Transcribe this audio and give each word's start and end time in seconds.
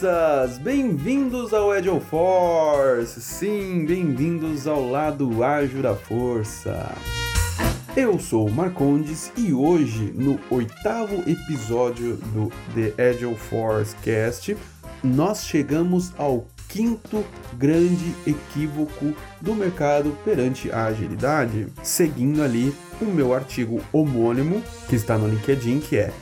forças! 0.00 0.58
Bem-vindos 0.58 1.52
ao 1.52 1.70
Agile 1.70 2.00
Force! 2.00 3.20
Sim, 3.20 3.84
bem-vindos 3.84 4.66
ao 4.66 4.88
lado 4.88 5.44
ágil 5.44 5.82
da 5.82 5.94
força! 5.94 6.90
Eu 7.94 8.18
sou 8.18 8.48
o 8.48 8.50
Marcondes 8.50 9.30
e 9.36 9.52
hoje, 9.52 10.12
no 10.14 10.40
oitavo 10.50 11.16
episódio 11.28 12.16
do 12.32 12.50
The 12.74 13.10
Agile 13.10 13.36
Force 13.36 13.94
Cast, 13.96 14.56
nós 15.04 15.44
chegamos 15.44 16.12
ao 16.16 16.46
quinto 16.68 17.24
grande 17.58 18.14
equívoco 18.26 19.12
do 19.40 19.54
mercado 19.54 20.16
perante 20.24 20.70
a 20.70 20.84
agilidade, 20.84 21.66
seguindo 21.82 22.42
ali 22.42 22.74
o 23.02 23.04
meu 23.04 23.34
artigo 23.34 23.82
homônimo 23.92 24.62
que 24.88 24.96
está 24.96 25.18
no 25.18 25.28
LinkedIn, 25.28 25.80
que 25.80 25.96
é 25.96 26.12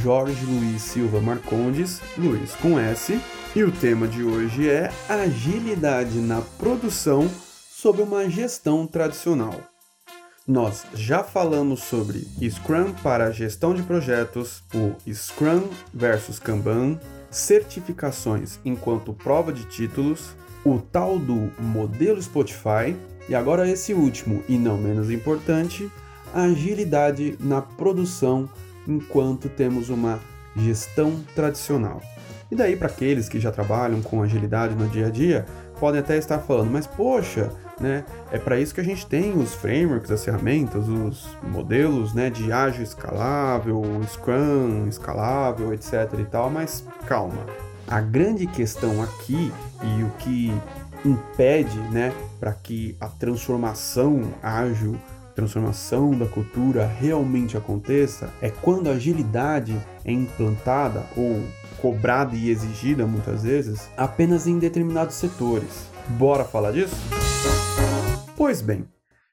Jorge 0.00 0.44
Luiz 0.46 0.82
Silva 0.82 1.20
Marcondes, 1.20 2.00
Luiz 2.16 2.54
com 2.54 2.78
S, 2.78 3.20
e 3.54 3.62
o 3.62 3.70
tema 3.70 4.08
de 4.08 4.22
hoje 4.24 4.68
é 4.68 4.90
agilidade 5.08 6.18
na 6.18 6.40
produção 6.58 7.28
sob 7.70 8.00
uma 8.00 8.28
gestão 8.28 8.86
tradicional. 8.86 9.54
Nós 10.46 10.84
já 10.94 11.22
falamos 11.22 11.80
sobre 11.84 12.26
Scrum 12.50 12.92
para 13.02 13.30
gestão 13.30 13.74
de 13.74 13.82
projetos, 13.82 14.64
o 14.74 14.96
Scrum 15.12 15.68
versus 15.92 16.38
Kanban, 16.38 16.98
certificações 17.30 18.58
enquanto 18.64 19.12
prova 19.12 19.52
de 19.52 19.64
títulos, 19.64 20.34
o 20.64 20.78
tal 20.78 21.18
do 21.18 21.52
modelo 21.60 22.20
Spotify 22.20 22.96
e 23.28 23.34
agora 23.34 23.68
esse 23.68 23.94
último 23.94 24.42
e 24.48 24.56
não 24.58 24.76
menos 24.76 25.10
importante, 25.10 25.90
agilidade 26.34 27.36
na 27.38 27.60
produção 27.60 28.48
enquanto 28.86 29.48
temos 29.48 29.88
uma 29.88 30.18
gestão 30.56 31.20
tradicional. 31.34 32.00
E 32.50 32.54
daí 32.54 32.76
para 32.76 32.88
aqueles 32.88 33.28
que 33.28 33.40
já 33.40 33.50
trabalham 33.50 34.02
com 34.02 34.22
agilidade 34.22 34.74
no 34.74 34.86
dia 34.88 35.06
a 35.06 35.10
dia, 35.10 35.46
podem 35.80 36.00
até 36.00 36.16
estar 36.18 36.38
falando, 36.38 36.70
mas 36.70 36.86
poxa, 36.86 37.50
né, 37.80 38.04
é 38.30 38.38
para 38.38 38.60
isso 38.60 38.74
que 38.74 38.80
a 38.80 38.84
gente 38.84 39.06
tem 39.06 39.32
os 39.36 39.54
frameworks, 39.54 40.10
as 40.10 40.24
ferramentas, 40.24 40.86
os 40.88 41.26
modelos, 41.42 42.12
né, 42.14 42.30
de 42.30 42.52
ágil 42.52 42.82
escalável, 42.82 43.82
Scrum 44.06 44.86
escalável, 44.86 45.72
etc 45.72 46.12
e 46.20 46.24
tal, 46.24 46.50
mas 46.50 46.84
calma. 47.06 47.46
A 47.88 48.00
grande 48.00 48.46
questão 48.46 49.02
aqui 49.02 49.50
e 49.82 50.04
o 50.04 50.10
que 50.18 50.52
impede, 51.04 51.78
né, 51.90 52.12
para 52.38 52.52
que 52.52 52.96
a 53.00 53.08
transformação 53.08 54.32
ágil 54.42 54.96
transformação 55.34 56.12
da 56.12 56.26
cultura 56.26 56.86
realmente 56.86 57.56
aconteça 57.56 58.32
é 58.40 58.50
quando 58.50 58.88
a 58.88 58.92
agilidade 58.92 59.76
é 60.04 60.12
implantada 60.12 61.04
ou 61.16 61.42
cobrada 61.80 62.36
e 62.36 62.48
exigida 62.48 63.06
muitas 63.06 63.42
vezes 63.42 63.88
apenas 63.96 64.46
em 64.46 64.58
determinados 64.58 65.16
setores. 65.16 65.88
Bora 66.10 66.44
falar 66.44 66.72
disso? 66.72 66.96
Pois 68.36 68.60
bem, 68.60 68.84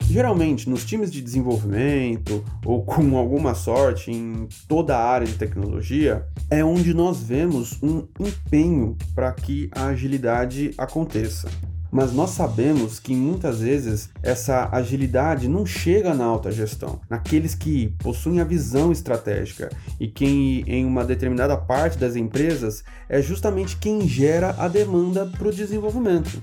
geralmente 0.04 0.70
nos 0.70 0.84
times 0.86 1.12
de 1.12 1.22
desenvolvimento 1.22 2.44
ou 2.66 2.84
com 2.84 3.18
alguma 3.18 3.54
sorte 3.54 4.12
em 4.12 4.48
toda 4.68 4.98
a 4.98 5.04
área 5.04 5.28
de 5.28 5.36
tecnologia, 5.36 6.26
é 6.50 6.64
onde 6.64 6.94
nós 6.94 7.22
vemos 7.22 7.82
um 7.84 8.08
empenho 8.20 8.98
para 9.14 9.32
que 9.32 9.70
a 9.72 9.88
agilidade 9.88 10.74
aconteça. 10.78 11.50
Mas 11.92 12.14
nós 12.14 12.32
sabemos 12.32 13.00
que 13.00 13.16
muitas 13.16 13.62
vezes 13.62 14.10
essa 14.22 14.70
agilidade 14.72 15.48
não 15.48 15.66
chega 15.66 16.14
na 16.14 16.26
alta 16.26 16.52
gestão, 16.52 17.02
naqueles 17.10 17.56
que 17.56 17.94
possuem 18.00 18.40
a 18.40 18.44
visão 18.44 18.92
estratégica 18.92 19.70
e 20.00 20.08
quem 20.08 20.64
em 20.68 20.86
uma 20.86 21.04
determinada 21.04 21.58
parte 21.58 21.98
das 21.98 22.16
empresas 22.16 22.84
é 23.08 23.22
justamente 23.22 23.78
quem 23.78 24.08
gera 24.08 24.56
a 24.58 24.68
demanda 24.68 25.26
para 25.26 25.48
o 25.48 25.54
desenvolvimento. 25.54 26.42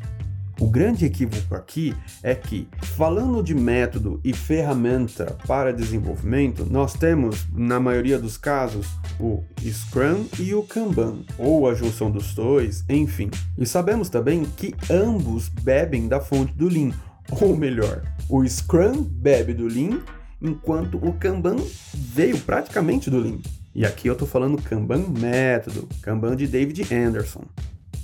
O 0.59 0.67
grande 0.69 1.05
equívoco 1.05 1.55
aqui 1.55 1.94
é 2.22 2.34
que, 2.34 2.67
falando 2.81 3.43
de 3.43 3.55
método 3.55 4.19
e 4.25 4.33
ferramenta 4.33 5.37
para 5.47 5.71
desenvolvimento, 5.71 6.67
nós 6.71 6.94
temos, 6.94 7.47
na 7.53 7.78
maioria 7.78 8.19
dos 8.19 8.39
casos, 8.39 8.87
o 9.21 9.45
Scrum 9.61 10.25
e 10.39 10.55
o 10.55 10.62
Kanban, 10.62 11.19
ou 11.39 11.69
a 11.69 11.75
junção 11.75 12.11
dos 12.11 12.34
dois, 12.34 12.84
enfim. 12.89 13.31
E 13.59 13.66
sabemos 13.66 14.09
também 14.09 14.45
que 14.56 14.75
ambos 14.91 15.50
bebem 15.50 16.09
da 16.09 16.21
fonte 16.21 16.55
do 16.55 16.69
Lean, 16.69 16.93
ou 17.39 17.55
melhor, 17.55 18.03
o 18.27 18.43
Scrum 18.49 19.03
bebe 19.03 19.53
do 19.53 19.66
Lean, 19.66 20.00
enquanto 20.41 20.97
o 20.97 21.12
Kanban 21.12 21.56
veio 21.95 22.39
praticamente 22.41 23.11
do 23.11 23.19
Lean. 23.19 23.41
E 23.75 23.84
aqui 23.84 24.09
eu 24.09 24.15
estou 24.15 24.27
falando 24.27 24.62
Kanban 24.62 25.05
método, 25.19 25.87
Kanban 26.00 26.34
de 26.34 26.47
David 26.47 26.95
Anderson. 26.95 27.45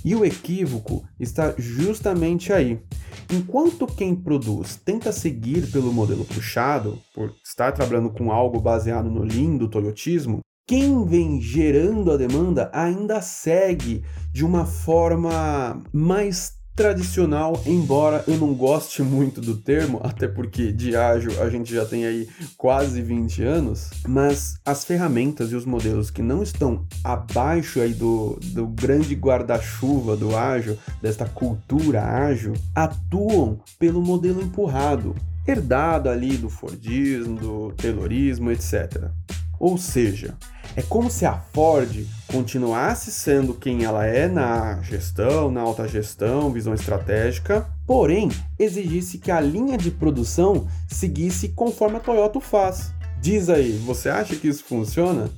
E 0.03 0.15
o 0.15 0.25
equívoco 0.25 1.03
está 1.19 1.53
justamente 1.57 2.51
aí. 2.51 2.79
Enquanto 3.31 3.87
quem 3.87 4.15
produz 4.15 4.75
tenta 4.75 5.11
seguir 5.11 5.71
pelo 5.71 5.93
modelo 5.93 6.25
puxado, 6.25 6.99
por 7.13 7.33
estar 7.43 7.71
trabalhando 7.71 8.09
com 8.09 8.31
algo 8.31 8.59
baseado 8.59 9.09
no 9.09 9.23
lindo 9.23 9.69
toyotismo, 9.69 10.39
quem 10.67 11.05
vem 11.05 11.41
gerando 11.41 12.11
a 12.11 12.17
demanda 12.17 12.69
ainda 12.73 13.21
segue 13.21 14.03
de 14.31 14.45
uma 14.45 14.65
forma 14.65 15.81
mais 15.91 16.62
tradicional, 16.75 17.61
embora 17.65 18.23
eu 18.27 18.37
não 18.37 18.53
goste 18.53 19.03
muito 19.03 19.39
do 19.39 19.55
termo, 19.55 19.99
até 20.03 20.27
porque 20.27 20.71
de 20.71 20.95
ágil 20.95 21.41
a 21.41 21.49
gente 21.49 21.73
já 21.73 21.85
tem 21.85 22.05
aí 22.05 22.27
quase 22.57 23.01
20 23.01 23.43
anos, 23.43 23.89
mas 24.07 24.55
as 24.65 24.83
ferramentas 24.83 25.51
e 25.51 25.55
os 25.55 25.65
modelos 25.65 26.09
que 26.09 26.21
não 26.21 26.41
estão 26.41 26.85
abaixo 27.03 27.79
aí 27.79 27.93
do, 27.93 28.39
do 28.41 28.67
grande 28.67 29.13
guarda-chuva 29.15 30.17
do 30.17 30.35
ágil, 30.35 30.77
desta 31.01 31.25
cultura 31.25 32.03
ágil, 32.03 32.53
atuam 32.73 33.59
pelo 33.77 34.01
modelo 34.01 34.41
empurrado, 34.41 35.15
herdado 35.47 36.09
ali 36.09 36.37
do 36.37 36.49
Fordismo, 36.49 37.39
do 37.39 37.73
Taylorismo, 37.73 38.51
etc. 38.51 39.09
Ou 39.59 39.77
seja, 39.77 40.35
é 40.75 40.81
como 40.81 41.09
se 41.09 41.25
a 41.25 41.37
Ford 41.37 42.05
continuasse 42.33 43.11
sendo 43.11 43.53
quem 43.53 43.83
ela 43.83 44.07
é 44.07 44.27
na 44.27 44.81
gestão, 44.81 45.51
na 45.51 45.61
alta 45.61 45.87
gestão, 45.87 46.51
visão 46.51 46.73
estratégica, 46.73 47.67
porém 47.85 48.27
exigisse 48.57 49.19
que 49.19 49.29
a 49.29 49.39
linha 49.39 49.77
de 49.77 49.91
produção 49.91 50.67
seguisse 50.87 51.49
conforme 51.49 51.97
a 51.97 51.99
Toyota 51.99 52.41
faz. 52.41 52.91
Diz 53.21 53.49
aí, 53.49 53.73
você 53.85 54.09
acha 54.09 54.35
que 54.35 54.47
isso 54.47 54.63
funciona? 54.63 55.29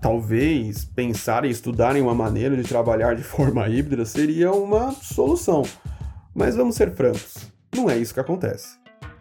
Talvez 0.00 0.84
pensar 0.84 1.44
e 1.44 1.50
estudar 1.50 1.94
em 1.94 2.02
uma 2.02 2.16
maneira 2.16 2.56
de 2.56 2.64
trabalhar 2.64 3.14
de 3.14 3.22
forma 3.24 3.68
híbrida 3.68 4.04
seria 4.04 4.50
uma 4.50 4.90
solução. 5.00 5.62
Mas 6.34 6.56
vamos 6.56 6.74
ser 6.74 6.96
francos, 6.96 7.36
não 7.72 7.88
é 7.88 7.96
isso 7.96 8.12
que 8.12 8.20
acontece 8.20 8.76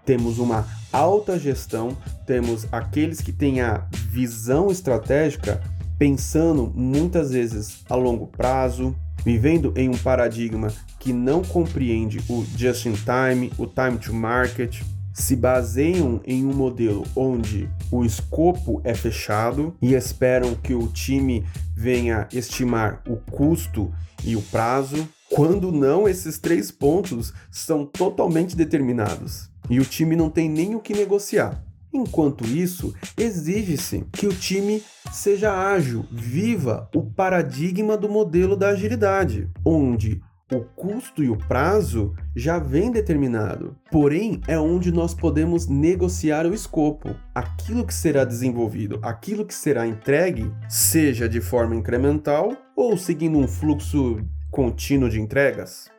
temos 0.07 0.39
uma 0.39 0.65
alta 0.89 1.37
gestão, 1.37 1.97
temos 2.25 2.65
aqueles 2.71 3.19
que 3.19 3.33
têm 3.33 3.59
a 3.59 3.85
visão 4.09 4.71
estratégica 4.71 5.61
pensando 5.97 6.71
muitas 6.75 7.31
vezes 7.31 7.83
a 7.89 7.95
longo 7.95 8.27
prazo, 8.27 8.95
vivendo 9.23 9.73
em 9.75 9.89
um 9.89 9.97
paradigma 9.97 10.67
que 10.99 11.11
não 11.11 11.41
compreende 11.41 12.19
o 12.29 12.45
just 12.55 12.85
in 12.85 12.93
time, 12.93 13.51
o 13.57 13.65
time 13.65 13.97
to 13.97 14.13
market, 14.13 14.81
se 15.13 15.35
baseiam 15.35 16.21
em 16.25 16.45
um 16.45 16.53
modelo 16.53 17.03
onde 17.15 17.67
o 17.91 18.05
escopo 18.05 18.79
é 18.83 18.93
fechado 18.93 19.75
e 19.81 19.95
esperam 19.95 20.53
que 20.53 20.75
o 20.75 20.87
time 20.87 21.43
venha 21.75 22.27
estimar 22.31 23.01
o 23.07 23.15
custo 23.15 23.91
e 24.23 24.35
o 24.35 24.41
prazo, 24.43 25.07
quando 25.29 25.71
não 25.71 26.07
esses 26.07 26.37
três 26.37 26.69
pontos 26.69 27.33
são 27.49 27.85
totalmente 27.85 28.55
determinados 28.55 29.49
e 29.69 29.79
o 29.79 29.85
time 29.85 30.15
não 30.15 30.29
tem 30.29 30.47
nem 30.47 30.75
o 30.75 30.79
que 30.79 30.93
negociar. 30.93 31.66
Enquanto 31.97 32.45
isso, 32.45 32.93
exige-se 33.17 34.05
que 34.11 34.27
o 34.27 34.29
time 34.29 34.83
seja 35.11 35.51
ágil, 35.51 36.05
viva 36.11 36.87
o 36.93 37.01
paradigma 37.01 37.97
do 37.97 38.07
modelo 38.07 38.55
da 38.55 38.69
agilidade, 38.69 39.49
onde 39.65 40.21
o 40.53 40.61
custo 40.61 41.23
e 41.23 41.29
o 41.29 41.35
prazo 41.35 42.13
já 42.35 42.59
vem 42.59 42.91
determinado, 42.91 43.75
porém 43.91 44.39
é 44.47 44.59
onde 44.59 44.91
nós 44.91 45.15
podemos 45.15 45.67
negociar 45.67 46.45
o 46.45 46.53
escopo. 46.53 47.15
Aquilo 47.33 47.83
que 47.83 47.93
será 47.93 48.23
desenvolvido, 48.23 48.99
aquilo 49.01 49.43
que 49.43 49.55
será 49.55 49.87
entregue, 49.87 50.53
seja 50.69 51.27
de 51.27 51.41
forma 51.41 51.75
incremental 51.75 52.55
ou 52.75 52.95
seguindo 52.95 53.39
um 53.39 53.47
fluxo 53.47 54.23
contínuo 54.51 55.09
de 55.09 55.19
entregas. 55.19 55.96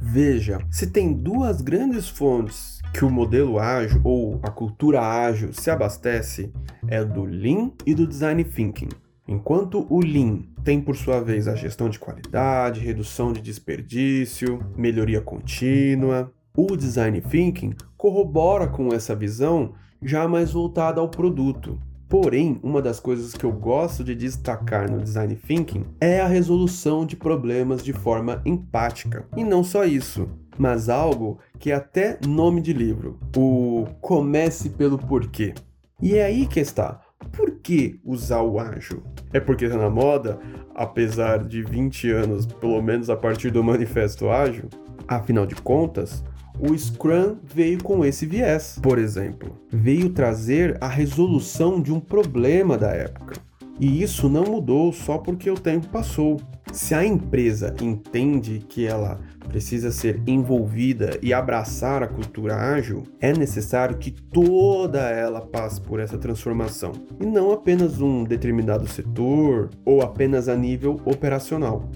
Veja, 0.00 0.58
se 0.70 0.86
tem 0.86 1.12
duas 1.12 1.60
grandes 1.60 2.08
fontes 2.08 2.80
que 2.94 3.04
o 3.04 3.10
modelo 3.10 3.58
ágil 3.58 4.00
ou 4.04 4.40
a 4.42 4.50
cultura 4.50 5.00
ágil 5.00 5.52
se 5.52 5.70
abastece 5.70 6.52
é 6.86 7.04
do 7.04 7.24
Lean 7.24 7.72
e 7.84 7.94
do 7.94 8.06
Design 8.06 8.42
Thinking. 8.44 8.88
Enquanto 9.26 9.86
o 9.90 10.00
Lean 10.00 10.40
tem 10.64 10.80
por 10.80 10.96
sua 10.96 11.20
vez 11.20 11.46
a 11.46 11.54
gestão 11.54 11.88
de 11.88 11.98
qualidade, 11.98 12.80
redução 12.80 13.32
de 13.32 13.42
desperdício, 13.42 14.58
melhoria 14.76 15.20
contínua, 15.20 16.32
o 16.56 16.76
Design 16.76 17.20
Thinking 17.20 17.74
corrobora 17.96 18.66
com 18.66 18.92
essa 18.92 19.14
visão 19.14 19.74
já 20.02 20.26
mais 20.26 20.52
voltada 20.52 21.00
ao 21.00 21.10
produto. 21.10 21.78
Porém, 22.08 22.58
uma 22.62 22.80
das 22.80 22.98
coisas 22.98 23.34
que 23.34 23.44
eu 23.44 23.52
gosto 23.52 24.02
de 24.02 24.14
destacar 24.14 24.90
no 24.90 25.02
design 25.02 25.36
thinking 25.36 25.84
é 26.00 26.20
a 26.20 26.26
resolução 26.26 27.04
de 27.04 27.14
problemas 27.14 27.82
de 27.82 27.92
forma 27.92 28.40
empática. 28.46 29.26
E 29.36 29.44
não 29.44 29.62
só 29.62 29.84
isso, 29.84 30.26
mas 30.56 30.88
algo 30.88 31.38
que 31.58 31.70
é 31.70 31.74
até 31.74 32.18
nome 32.26 32.62
de 32.62 32.72
livro: 32.72 33.18
o 33.36 33.86
comece 34.00 34.70
pelo 34.70 34.96
porquê. 34.96 35.54
E 36.00 36.14
é 36.14 36.24
aí 36.24 36.46
que 36.46 36.60
está. 36.60 37.00
Por 37.32 37.58
que 37.60 38.00
usar 38.02 38.40
o 38.40 38.58
ágil? 38.58 39.02
É 39.32 39.38
porque 39.38 39.66
está 39.66 39.76
na 39.76 39.90
moda, 39.90 40.38
apesar 40.74 41.44
de 41.44 41.62
20 41.62 42.10
anos, 42.10 42.46
pelo 42.46 42.80
menos 42.80 43.10
a 43.10 43.16
partir 43.16 43.50
do 43.50 43.62
manifesto 43.62 44.30
ágil? 44.30 44.68
Afinal 45.06 45.44
de 45.44 45.56
contas, 45.56 46.24
o 46.60 46.76
Scrum 46.76 47.36
veio 47.42 47.82
com 47.82 48.04
esse 48.04 48.26
viés, 48.26 48.78
por 48.82 48.98
exemplo. 48.98 49.56
Veio 49.70 50.10
trazer 50.10 50.76
a 50.80 50.88
resolução 50.88 51.80
de 51.80 51.92
um 51.92 52.00
problema 52.00 52.76
da 52.76 52.90
época. 52.90 53.36
E 53.80 54.02
isso 54.02 54.28
não 54.28 54.42
mudou 54.42 54.92
só 54.92 55.18
porque 55.18 55.48
o 55.48 55.54
tempo 55.54 55.86
passou. 55.88 56.40
Se 56.72 56.94
a 56.94 57.04
empresa 57.04 57.74
entende 57.80 58.58
que 58.68 58.84
ela 58.84 59.20
precisa 59.48 59.90
ser 59.90 60.20
envolvida 60.26 61.18
e 61.22 61.32
abraçar 61.32 62.02
a 62.02 62.08
cultura 62.08 62.56
ágil, 62.56 63.04
é 63.20 63.32
necessário 63.32 63.96
que 63.96 64.10
toda 64.10 65.00
ela 65.08 65.40
passe 65.40 65.80
por 65.80 66.00
essa 66.00 66.18
transformação 66.18 66.92
e 67.20 67.24
não 67.24 67.52
apenas 67.52 68.00
um 68.00 68.24
determinado 68.24 68.86
setor 68.86 69.70
ou 69.84 70.02
apenas 70.02 70.48
a 70.48 70.56
nível 70.56 71.00
operacional. 71.04 71.88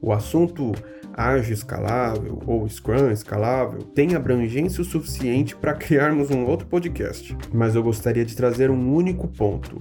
O 0.00 0.12
assunto 0.12 0.72
ágil 1.14 1.54
escalável 1.54 2.42
ou 2.46 2.68
Scrum 2.68 3.10
escalável 3.10 3.82
tem 3.82 4.14
abrangência 4.14 4.82
o 4.82 4.84
suficiente 4.84 5.54
para 5.56 5.74
criarmos 5.74 6.30
um 6.30 6.44
outro 6.44 6.66
podcast, 6.66 7.36
mas 7.52 7.74
eu 7.74 7.82
gostaria 7.82 8.24
de 8.24 8.36
trazer 8.36 8.70
um 8.70 8.94
único 8.94 9.28
ponto. 9.28 9.80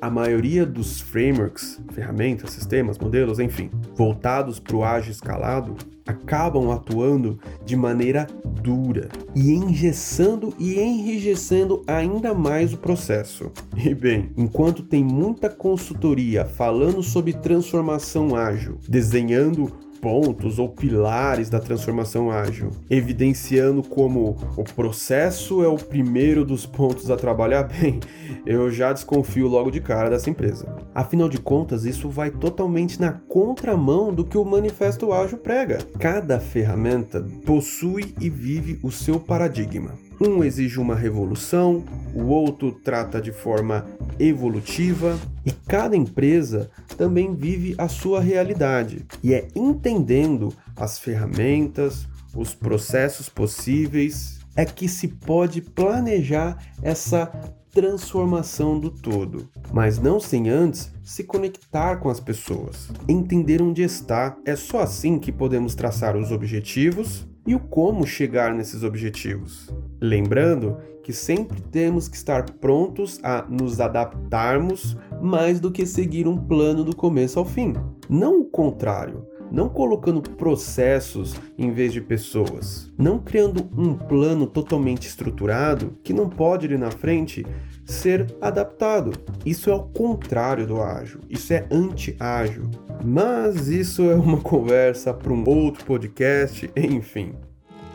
A 0.00 0.08
maioria 0.08 0.64
dos 0.64 1.00
frameworks, 1.00 1.80
ferramentas, 1.92 2.50
sistemas, 2.50 2.98
modelos, 2.98 3.40
enfim, 3.40 3.68
voltados 3.96 4.60
para 4.60 4.76
o 4.76 4.84
ágil 4.84 5.10
escalado, 5.10 5.76
acabam 6.06 6.70
atuando 6.70 7.38
de 7.64 7.76
maneira 7.76 8.26
dura 8.62 9.08
e 9.34 9.52
engessando 9.52 10.54
e 10.58 10.80
enrijecendo 10.80 11.82
ainda 11.86 12.32
mais 12.32 12.72
o 12.72 12.78
processo. 12.78 13.50
E 13.76 13.94
bem, 13.94 14.30
enquanto 14.36 14.82
tem 14.82 15.04
muita 15.04 15.50
consultoria 15.50 16.44
falando 16.44 17.02
sobre 17.02 17.32
transformação 17.32 18.34
ágil, 18.34 18.78
desenhando 18.88 19.72
pontos 20.00 20.58
ou 20.58 20.68
pilares 20.68 21.48
da 21.48 21.58
transformação 21.58 22.30
ágil, 22.30 22.70
evidenciando 22.88 23.82
como 23.82 24.36
o 24.56 24.64
processo 24.64 25.62
é 25.62 25.68
o 25.68 25.76
primeiro 25.76 26.44
dos 26.44 26.66
pontos 26.66 27.10
a 27.10 27.16
trabalhar 27.16 27.64
bem, 27.68 28.00
eu 28.46 28.70
já 28.70 28.92
desconfio 28.92 29.46
logo 29.48 29.70
de 29.70 29.80
cara 29.80 30.10
dessa 30.10 30.30
empresa. 30.30 30.74
Afinal 30.94 31.28
de 31.28 31.38
contas, 31.38 31.84
isso 31.84 32.08
vai 32.08 32.30
totalmente 32.30 33.00
na 33.00 33.12
contramão 33.12 34.12
do 34.12 34.24
que 34.24 34.38
o 34.38 34.44
manifesto 34.44 35.12
ágil 35.12 35.38
prega. 35.38 35.78
Cada 35.98 36.40
ferramenta 36.40 37.24
possui 37.44 38.14
e 38.20 38.30
vive 38.30 38.78
o 38.82 38.90
seu 38.90 39.18
paradigma. 39.18 39.92
Um 40.20 40.42
exige 40.42 40.80
uma 40.80 40.96
revolução, 40.96 41.84
o 42.12 42.24
outro 42.24 42.72
trata 42.72 43.20
de 43.20 43.30
forma 43.30 43.86
evolutiva 44.18 45.18
e 45.44 45.52
cada 45.52 45.96
empresa 45.96 46.70
também 46.96 47.34
vive 47.34 47.74
a 47.78 47.88
sua 47.88 48.20
realidade. 48.20 49.06
E 49.22 49.34
é 49.34 49.48
entendendo 49.54 50.52
as 50.76 50.98
ferramentas, 50.98 52.06
os 52.34 52.54
processos 52.54 53.28
possíveis, 53.28 54.38
é 54.56 54.64
que 54.64 54.88
se 54.88 55.08
pode 55.08 55.62
planejar 55.62 56.58
essa 56.82 57.26
transformação 57.70 58.78
do 58.80 58.90
todo, 58.90 59.48
mas 59.72 59.98
não 59.98 60.18
sem 60.18 60.48
antes 60.48 60.92
se 61.04 61.22
conectar 61.22 61.96
com 61.96 62.08
as 62.08 62.18
pessoas, 62.18 62.88
entender 63.08 63.62
onde 63.62 63.82
está. 63.82 64.36
É 64.44 64.56
só 64.56 64.80
assim 64.80 65.18
que 65.18 65.30
podemos 65.30 65.74
traçar 65.74 66.16
os 66.16 66.32
objetivos 66.32 67.26
e 67.48 67.54
o 67.54 67.58
como 67.58 68.06
chegar 68.06 68.54
nesses 68.54 68.84
objetivos. 68.84 69.70
Lembrando 69.98 70.76
que 71.02 71.14
sempre 71.14 71.62
temos 71.62 72.06
que 72.06 72.14
estar 72.14 72.44
prontos 72.44 73.18
a 73.22 73.42
nos 73.48 73.80
adaptarmos 73.80 74.94
mais 75.22 75.58
do 75.58 75.72
que 75.72 75.86
seguir 75.86 76.28
um 76.28 76.36
plano 76.36 76.84
do 76.84 76.94
começo 76.94 77.38
ao 77.38 77.46
fim. 77.46 77.72
Não 78.06 78.42
o 78.42 78.44
contrário, 78.44 79.26
não 79.50 79.70
colocando 79.70 80.20
processos 80.20 81.36
em 81.56 81.70
vez 81.70 81.94
de 81.94 82.02
pessoas, 82.02 82.92
não 82.98 83.18
criando 83.18 83.66
um 83.74 83.94
plano 83.94 84.46
totalmente 84.46 85.08
estruturado 85.08 85.96
que 86.04 86.12
não 86.12 86.28
pode 86.28 86.66
ir 86.66 86.78
na 86.78 86.90
frente 86.90 87.46
ser 87.82 88.26
adaptado. 88.42 89.12
Isso 89.46 89.70
é 89.70 89.74
o 89.74 89.84
contrário 89.84 90.66
do 90.66 90.82
ágil, 90.82 91.20
isso 91.30 91.50
é 91.54 91.66
anti-ágil. 91.70 92.68
Mas 93.04 93.68
isso 93.68 94.10
é 94.10 94.14
uma 94.14 94.38
conversa 94.40 95.12
para 95.14 95.32
um 95.32 95.48
outro 95.48 95.84
podcast, 95.84 96.68
enfim. 96.76 97.34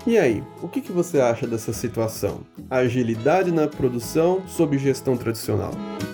E 0.05 0.17
aí, 0.17 0.43
o 0.61 0.67
que, 0.67 0.81
que 0.81 0.91
você 0.91 1.21
acha 1.21 1.47
dessa 1.47 1.71
situação? 1.71 2.41
Agilidade 2.69 3.49
na 3.51 3.67
produção 3.67 4.41
sob 4.47 4.77
gestão 4.77 5.15
tradicional. 5.15 5.71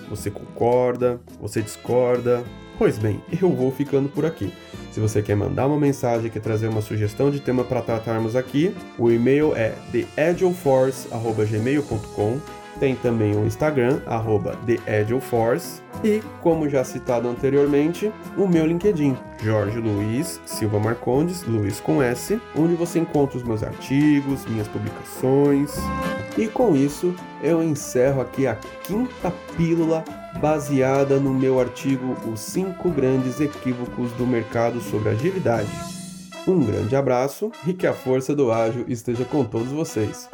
Você 0.09 0.29
concorda? 0.29 1.19
Você 1.41 1.59
discorda? 1.61 2.43
Pois 2.77 2.99
bem, 2.99 3.21
eu 3.41 3.49
vou 3.49 3.71
ficando 3.71 4.07
por 4.07 4.25
aqui. 4.25 4.53
Se 4.91 4.99
você 4.99 5.21
quer 5.21 5.35
mandar 5.35 5.67
uma 5.67 5.77
mensagem, 5.77 6.29
quer 6.29 6.39
trazer 6.39 6.67
uma 6.67 6.81
sugestão 6.81 7.31
de 7.31 7.39
tema 7.39 7.63
para 7.63 7.81
tratarmos 7.81 8.35
aqui, 8.35 8.75
o 8.97 9.11
e-mail 9.11 9.55
é 9.55 9.73
theagileforce.gmail.com 9.91 12.58
tem 12.79 12.95
também 12.95 13.35
o 13.35 13.45
Instagram, 13.45 13.99
arroba 14.05 14.57
TheAgileForce, 14.65 15.81
e, 16.03 16.21
como 16.41 16.69
já 16.69 16.83
citado 16.83 17.27
anteriormente, 17.27 18.11
o 18.37 18.47
meu 18.47 18.65
LinkedIn, 18.65 19.17
Jorge 19.43 19.79
Luiz 19.79 20.39
Silva 20.45 20.79
Marcondes, 20.79 21.43
Luiz 21.43 21.79
com 21.79 22.01
S, 22.01 22.39
onde 22.55 22.75
você 22.75 22.99
encontra 22.99 23.37
os 23.37 23.43
meus 23.43 23.63
artigos, 23.63 24.45
minhas 24.45 24.67
publicações. 24.67 25.75
E 26.37 26.47
com 26.47 26.75
isso, 26.75 27.13
eu 27.43 27.61
encerro 27.61 28.21
aqui 28.21 28.47
a 28.47 28.55
quinta 28.83 29.31
pílula 29.57 30.03
baseada 30.39 31.19
no 31.19 31.33
meu 31.33 31.59
artigo 31.59 32.15
Os 32.31 32.39
5 32.39 32.89
Grandes 32.91 33.41
Equívocos 33.41 34.11
do 34.13 34.25
Mercado 34.25 34.79
sobre 34.79 35.09
Agilidade. 35.09 35.69
Um 36.47 36.63
grande 36.63 36.95
abraço 36.95 37.51
e 37.67 37.73
que 37.73 37.85
a 37.85 37.93
força 37.93 38.33
do 38.33 38.51
ágil 38.51 38.85
esteja 38.87 39.25
com 39.25 39.43
todos 39.43 39.71
vocês. 39.71 40.29